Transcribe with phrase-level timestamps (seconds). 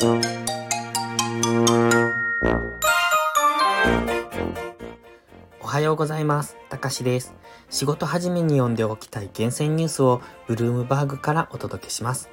[0.00, 0.04] お
[5.66, 6.56] はようございます。
[6.68, 7.34] たかしです。
[7.68, 12.30] 仕事始めに読んでおきたい厳選ニュースをブルームバーグからお届けします。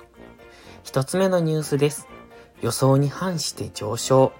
[0.83, 2.07] 一つ目のニュースです。
[2.61, 4.31] 予想に反して上昇。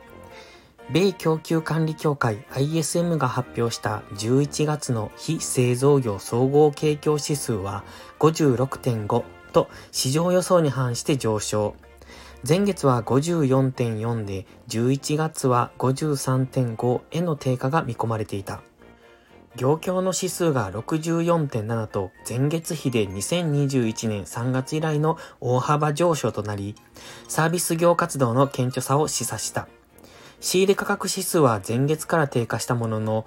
[0.92, 7.86] 米供給管理協会 ISM が発表した11月の非製造業総合景況指数は
[8.20, 11.74] 56.5と市場予想に反して上昇。
[12.48, 18.62] 前月は54.4で11月は53.5への低下が見込まれていた。
[19.56, 26.76] 業況の指数が64.7と前月比で2021年3月以来の大幅上昇となり、
[27.28, 29.68] サービス業活動の顕著さを示唆した。
[30.40, 33.26] 仕入れ価格指数は前月から低下したものの、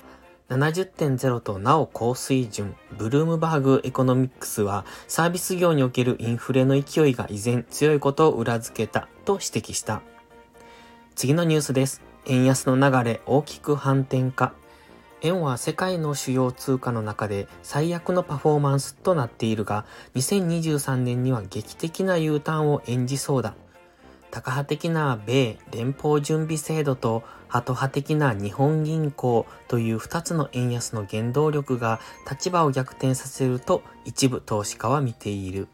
[0.49, 10.01] 70.0となお高水準、ブルームバーグエコノミックスはサービス業におけるインフレの勢いが依然強いことを裏付けたと指摘した。
[11.15, 12.01] 次のニュースです。
[12.25, 14.55] 円安の流れ大きく反転か。
[15.21, 23.55] 円は世界の主要通貨の中で最悪のパフォーマンスとなっているが、2023年には劇的な U ターンを演じそうだ。
[24.31, 31.99] タカ派的な米連邦準備制度とハト派的な日本銀行という2つの円安の原動力が
[32.31, 35.69] 立場を逆転させると一部投資家は見ている。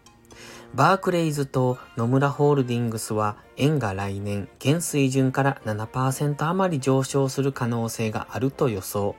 [0.74, 9.14] バークレイズと野村ホールディングスは円が来年現水準から7%余り上昇する可能性があると予想。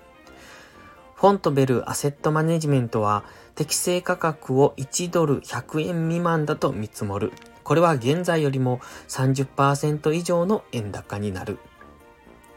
[1.15, 3.23] フォントベルアセットマネジメントは
[3.55, 7.31] 適正価格を1ドル100円未満だと見積もる。
[7.65, 11.57] これは現在よりも30%以上の円高になる。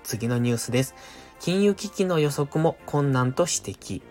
[0.04, 0.94] 次のニュースです。
[1.40, 4.02] 金融危機の予測も困難と指摘。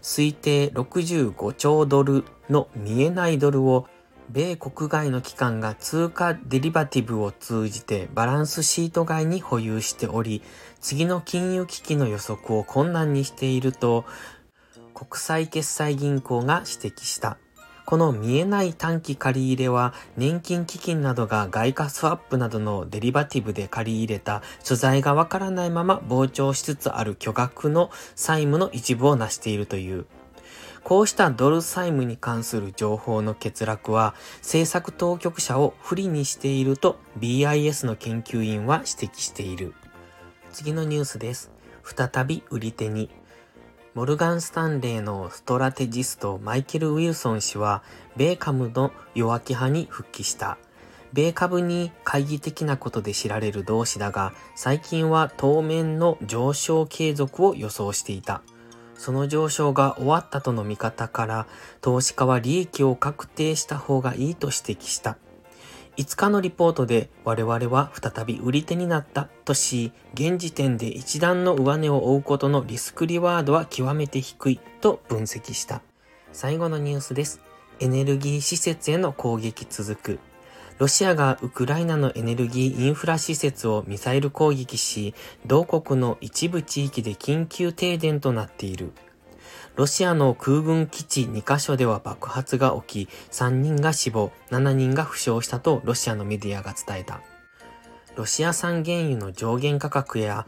[0.00, 3.86] 推定65兆ドルの見えないドルを
[4.30, 10.42] 米国外の機関が通貨デリバティブを通じてバランスシート外に保有しており、
[10.80, 14.06] 次の金融危機の予測を困難にしていると、
[14.94, 17.36] 国際決済銀行が指摘した。
[17.90, 30.06] この見えない短期借り入れは年金基金などが外貨スワップなどのデリバティブで借り入れた所在がわからないまま膨張しつつある巨額の債務の一部を成しているという。
[30.84, 39.74] こうしたドル債務に関する情報の欠落は政策当局者を不利にしていると BIS の研究員は指摘している。
[40.52, 41.50] 次のニュースです。
[41.82, 43.10] 再び売り手に。
[43.92, 47.82] モルガン・スタンレーのストラテジストマイケル・ウィルソン氏は、
[48.16, 50.58] 米株の弱気派に復帰した。
[51.12, 58.42] 米株に懐疑的なことで知られる同志だが、最近は当面の上昇継続を予想していた。
[58.94, 61.46] その上昇が終わったとの見方から、
[61.80, 65.16] 投資家は利益を確定した方がいいと指摘した。
[65.96, 75.82] 5日のリポートで我々は再び売り手になったとし、現時点で一段の上値を追うことのリスクリワードは極めて低いと分析した。
[76.32, 77.40] 最後のニュースです。
[77.80, 80.18] エネルギー施設への攻撃続く。
[80.78, 85.14] ロシアがウクライナのエネルギーインフラ施設をミサイル攻撃し、
[85.44, 88.92] 同国の一部地域で緊急停電となっている。
[89.80, 97.22] ロシアの空軍基地2カ所では爆発が起き、3人が死亡、7人が負傷したとロシアのメディアが伝えた。
[98.14, 100.46] ロシア産原油の上限価格や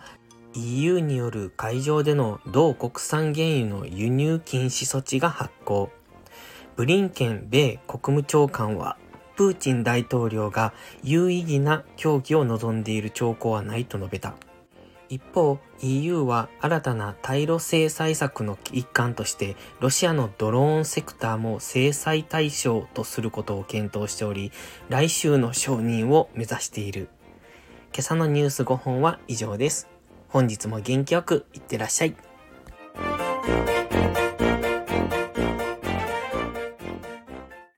[0.53, 5.89] EU による海上での同国産原油の輸入禁止措置が発行。
[6.77, 8.99] ブリンケン米国務長官は、
[9.37, 14.35] プーチン大統領が有意義な協議を望んでいる兆候はないと述べた。
[15.13, 24.53] 一方、EU は新たな対ロ制裁策の一環として、ロシアのドローンセクターも制裁対象とすることを検討しており、
[24.89, 27.11] 来週の承認を目指している。
[27.93, 29.87] 今朝のニュース5本は以上です。
[30.29, 32.15] 本日も元気よくいってらっしゃい。